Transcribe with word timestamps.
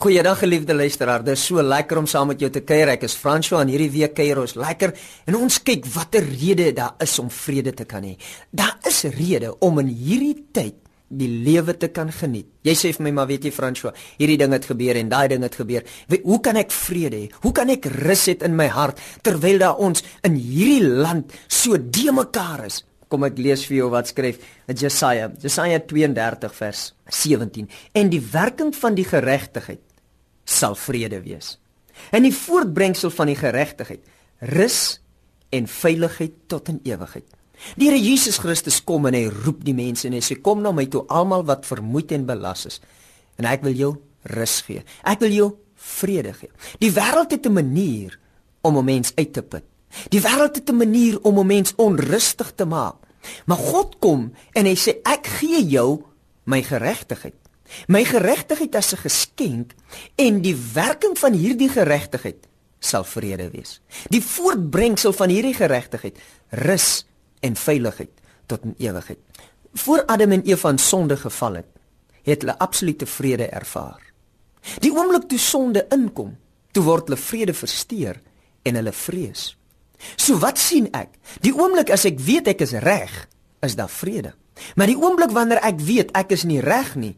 Goeiedag 0.00 0.38
geliefde 0.38 0.72
luisteraar. 0.74 1.20
Dit 1.20 1.36
is 1.36 1.42
so 1.44 1.60
lekker 1.60 1.98
om 2.00 2.06
saam 2.08 2.30
met 2.32 2.40
jou 2.40 2.48
te 2.48 2.62
kuier. 2.64 2.88
Ek 2.94 3.02
is 3.04 3.12
François 3.20 3.60
en 3.60 3.68
hierdie 3.68 3.90
week 3.92 4.14
kuier 4.16 4.38
ons 4.40 4.54
lekker 4.56 4.94
en 5.28 5.34
ons 5.36 5.58
kyk 5.60 5.84
watter 5.92 6.24
rede 6.24 6.70
daar 6.78 6.94
is 7.04 7.18
om 7.20 7.26
vrede 7.28 7.74
te 7.76 7.84
kan 7.84 8.06
hê. 8.08 8.14
Daar 8.48 8.78
is 8.88 9.02
rede 9.12 9.50
om 9.60 9.82
in 9.82 9.90
hierdie 9.92 10.46
tyd 10.56 10.78
die 11.20 11.28
lewe 11.44 11.74
te 11.76 11.90
kan 11.92 12.08
geniet. 12.16 12.48
Jy 12.64 12.74
sê 12.80 12.94
vir 12.96 13.04
my 13.10 13.12
maar 13.18 13.28
weet 13.28 13.44
jy 13.44 13.52
François, 13.52 13.92
hierdie 14.16 14.38
ding 14.40 14.54
het 14.56 14.70
gebeur 14.70 14.96
en 15.02 15.10
daai 15.12 15.26
ding 15.34 15.44
het 15.44 15.58
gebeur. 15.60 15.84
Weet, 16.08 16.24
hoe 16.24 16.40
kan 16.48 16.62
ek 16.62 16.72
vrede 16.72 17.20
hê? 17.20 17.28
Hoe 17.44 17.52
kan 17.60 17.74
ek 17.76 17.90
rus 17.98 18.24
hê 18.32 18.38
in 18.48 18.56
my 18.56 18.70
hart 18.72 19.04
terwyl 19.20 19.60
daar 19.60 19.84
ons 19.84 20.00
in 20.24 20.40
hierdie 20.40 20.94
land 21.04 21.36
so 21.44 21.76
de 21.76 22.08
mekaar 22.22 22.64
is? 22.70 22.80
Kom 23.12 23.28
ek 23.28 23.36
lees 23.42 23.66
vir 23.68 23.82
jou 23.82 23.92
wat 23.92 24.08
skryf 24.14 24.40
Jesaja, 24.70 25.28
Jesaja 25.44 25.84
32 25.92 26.56
vers 26.56 26.88
17. 27.20 27.68
En 27.92 28.08
die 28.08 28.24
werking 28.32 28.72
van 28.80 28.96
die 28.96 29.04
geregtigheid 29.04 29.89
sal 30.44 30.74
vrede 30.74 31.20
wees. 31.22 31.58
En 32.10 32.22
die 32.22 32.34
voortbrengsel 32.34 33.10
van 33.10 33.26
die 33.26 33.36
geregtigheid 33.36 34.00
rus 34.38 35.00
en 35.50 35.66
veiligheid 35.68 36.32
tot 36.46 36.68
in 36.68 36.80
ewigheid. 36.84 37.26
Die 37.76 37.90
Here 37.90 38.00
Jesus 38.00 38.38
Christus 38.40 38.80
kom 38.84 39.06
en 39.10 39.16
hy 39.16 39.26
roep 39.28 39.64
die 39.66 39.76
mense 39.76 40.08
en 40.08 40.16
hy 40.16 40.22
sê 40.24 40.38
kom 40.40 40.62
na 40.64 40.72
my 40.72 40.86
toe 40.88 41.04
almal 41.12 41.44
wat 41.48 41.68
vermoeid 41.68 42.14
en 42.16 42.24
belas 42.28 42.64
is 42.70 42.80
en 43.40 43.48
ek 43.48 43.64
wil 43.64 43.76
jou 43.76 43.90
rus 44.36 44.60
gee. 44.66 44.84
Ek 45.04 45.20
wil 45.20 45.32
jou 45.32 45.48
vrede 45.80 46.32
gee. 46.36 46.50
Die 46.80 46.92
wêreld 46.92 47.32
het 47.32 47.46
'n 47.46 47.52
manier 47.52 48.18
om 48.62 48.76
'n 48.76 48.84
mens 48.84 49.12
uit 49.16 49.32
te 49.32 49.42
put. 49.42 49.64
Die 50.08 50.20
wêreld 50.20 50.56
het 50.56 50.70
'n 50.70 50.76
manier 50.76 51.20
om 51.22 51.38
'n 51.38 51.46
mens 51.46 51.74
onrustig 51.76 52.52
te 52.54 52.64
maak. 52.64 52.96
Maar 53.46 53.56
God 53.56 53.98
kom 53.98 54.32
en 54.52 54.64
hy 54.66 54.74
sê 54.74 55.00
ek 55.04 55.26
gee 55.26 55.66
jou 55.66 56.04
my 56.44 56.62
geregtigheid. 56.62 57.34
My 57.86 58.04
geregtigheid 58.04 58.74
as 58.74 58.92
'n 58.92 59.02
geskenk 59.06 59.74
en 60.16 60.40
die 60.42 60.56
werking 60.74 61.18
van 61.18 61.32
hierdie 61.32 61.68
geregtigheid 61.68 62.48
sal 62.78 63.04
vrede 63.04 63.50
wees. 63.50 63.80
Die 64.08 64.22
voortbrengsel 64.22 65.12
van 65.12 65.28
hierdie 65.28 65.54
geregtigheid 65.54 66.18
rus 66.48 67.06
en 67.40 67.56
veiligheid 67.56 68.10
tot 68.46 68.64
in 68.64 68.74
ewigheid. 68.78 69.18
Voor 69.74 70.04
Adam 70.06 70.32
en 70.32 70.42
Eva 70.42 70.68
in 70.68 70.78
sonde 70.78 71.16
geval 71.16 71.54
het, 71.54 71.66
het 72.22 72.40
hulle 72.42 72.58
absolute 72.58 73.06
vrede 73.06 73.46
ervaar. 73.46 74.02
Die 74.80 74.92
oomblik 74.92 75.28
toe 75.28 75.38
sonde 75.38 75.86
inkom, 75.88 76.36
toe 76.72 76.84
word 76.84 77.08
hulle 77.08 77.20
vrede 77.20 77.54
versteur 77.54 78.20
en 78.62 78.74
hulle 78.74 78.92
vrees. 78.92 79.56
So 80.16 80.38
wat 80.40 80.58
sien 80.58 80.88
ek? 80.96 81.16
Die 81.44 81.52
oomblik 81.54 81.90
as 81.92 82.04
ek 82.08 82.20
weet 82.24 82.48
ek 82.54 82.64
is 82.64 82.72
reg, 82.72 83.12
is 83.64 83.76
daar 83.76 83.92
vrede. 83.92 84.34
Maar 84.76 84.90
die 84.90 84.98
oomblik 84.98 85.32
wanneer 85.32 85.62
ek 85.64 85.80
weet 85.84 86.12
ek 86.16 86.32
is 86.36 86.44
nie 86.48 86.60
reg 86.64 86.94
nie, 86.96 87.14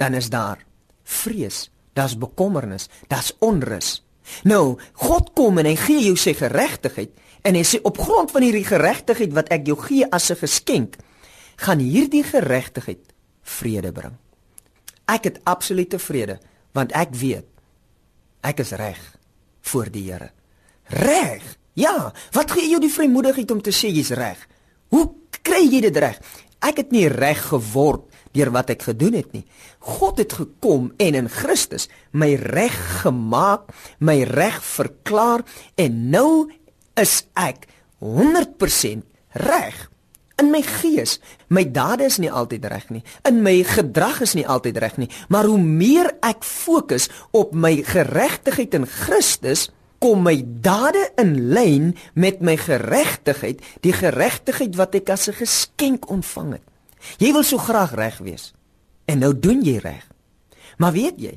dan 0.00 0.16
is 0.16 0.30
daar 0.32 0.64
vrees, 1.04 1.68
daar's 1.92 2.16
bekommernis, 2.18 2.88
daar's 3.08 3.34
onrus. 3.38 4.00
Nou, 4.42 4.78
God 4.92 5.32
kom 5.36 5.58
en 5.60 5.68
hy 5.68 5.76
gee 5.76 6.06
jou 6.06 6.16
sy 6.16 6.32
geregtigheid 6.38 7.12
en 7.44 7.56
hy 7.56 7.64
sê 7.66 7.80
op 7.84 7.98
grond 8.00 8.32
van 8.32 8.44
hierdie 8.44 8.64
geregtigheid 8.64 9.34
wat 9.36 9.50
ek 9.52 9.68
jou 9.68 9.76
gee 9.80 10.08
as 10.08 10.30
'n 10.30 10.40
geskenk, 10.40 10.96
gaan 11.56 11.78
hierdie 11.78 12.24
geregtigheid 12.24 13.12
vrede 13.42 13.92
bring. 13.92 14.16
Ek 15.06 15.24
het 15.24 15.40
absolute 15.44 15.98
vrede 15.98 16.38
want 16.72 16.92
ek 16.92 17.14
weet 17.14 17.46
ek 18.40 18.60
is 18.60 18.70
reg 18.70 19.00
voor 19.60 19.90
die 19.90 20.12
Here. 20.12 20.30
Reg. 20.84 21.58
Ja, 21.74 22.12
wat 22.32 22.50
gee 22.50 22.68
jou 22.68 22.80
die 22.80 22.92
vrymoedigheid 22.92 23.50
om 23.50 23.62
te 23.62 23.70
sê 23.70 23.92
jy's 23.92 24.10
reg? 24.10 24.48
Hoe 24.88 25.12
kry 25.42 25.68
jy 25.68 25.80
dit 25.80 25.96
reg? 25.96 26.20
Ek 26.60 26.76
het 26.76 26.90
nie 26.90 27.08
reg 27.08 27.48
geword 27.48 28.09
deur 28.36 28.50
wat 28.54 28.70
ek 28.70 28.86
gedoen 28.90 29.16
het 29.18 29.32
nie. 29.32 29.44
God 29.78 30.18
het 30.22 30.32
gekom 30.38 30.92
en 30.98 31.18
in 31.18 31.28
Christus 31.28 31.88
my 32.12 32.34
reg 32.34 32.76
gemaak, 33.02 33.70
my 33.98 34.22
reg 34.28 34.60
verklaar 34.64 35.44
en 35.80 36.02
nou 36.10 36.50
is 37.00 37.24
ek 37.38 37.66
100% 38.00 39.06
reg 39.46 39.90
in 40.40 40.48
my 40.52 40.62
gees. 40.64 41.18
My 41.52 41.66
dade 41.68 42.06
is 42.08 42.18
nie 42.22 42.30
altyd 42.32 42.64
reg 42.72 42.88
nie. 42.92 43.02
In 43.28 43.42
my 43.44 43.60
gedrag 43.66 44.22
is 44.24 44.34
nie 44.38 44.46
altyd 44.48 44.80
reg 44.80 44.96
nie, 45.00 45.10
maar 45.28 45.48
hoe 45.50 45.60
meer 45.60 46.14
ek 46.24 46.46
fokus 46.46 47.10
op 47.36 47.52
my 47.52 47.76
geregtigheid 47.86 48.74
in 48.78 48.88
Christus, 48.88 49.68
kom 50.00 50.22
my 50.24 50.38
dade 50.64 51.10
in 51.20 51.34
lyn 51.52 51.90
met 52.16 52.40
my 52.40 52.56
geregtigheid, 52.56 53.60
die 53.84 53.92
geregtigheid 53.92 54.78
wat 54.80 54.96
ek 54.96 55.12
as 55.12 55.28
'n 55.28 55.36
geskenk 55.44 56.08
ontvang 56.08 56.56
het. 56.56 56.69
Jy 57.18 57.32
wil 57.32 57.46
so 57.46 57.58
graag 57.58 57.94
reg 57.96 58.18
wees. 58.24 58.50
En 59.10 59.22
nou 59.22 59.32
doen 59.38 59.62
jy 59.64 59.78
reg. 59.82 60.04
Maar 60.78 60.92
weet 60.96 61.20
jy, 61.20 61.34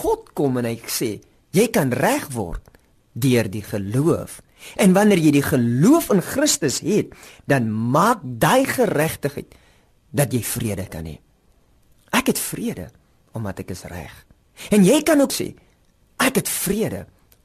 God 0.00 0.32
kom 0.34 0.58
en 0.58 0.68
hy 0.68 0.78
sê, 0.90 1.18
jy 1.54 1.66
kan 1.74 1.92
reg 1.94 2.26
word 2.34 2.72
deur 3.14 3.48
die 3.50 3.62
geloof. 3.62 4.40
En 4.80 4.94
wanneer 4.96 5.20
jy 5.20 5.34
die 5.36 5.44
geloof 5.44 6.08
in 6.14 6.22
Christus 6.24 6.80
het, 6.82 7.12
dan 7.50 7.68
maak 7.70 8.22
daai 8.24 8.64
geregtigheid 8.66 9.54
dat 10.14 10.32
jy 10.32 10.42
vrede 10.46 10.86
kan 10.90 11.06
hê. 11.06 11.18
Ek 12.14 12.30
het 12.30 12.40
vrede 12.40 12.88
omdat 13.34 13.64
ek 13.64 13.74
is 13.74 13.84
reg. 13.90 14.14
En 14.70 14.86
jy 14.86 15.00
kan 15.06 15.20
ook 15.20 15.34
sê, 15.34 15.50
ek 16.22 16.38
het 16.38 16.50
vrede 16.50 17.04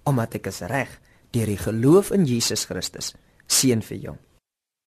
omdat 0.10 0.38
ek 0.40 0.50
is 0.52 0.62
reg 0.70 0.92
deur 1.34 1.50
die 1.50 1.62
geloof 1.62 2.12
in 2.14 2.26
Jesus 2.26 2.66
Christus. 2.70 3.14
Seën 3.50 3.82
vir 3.86 3.98
jou. 4.06 4.16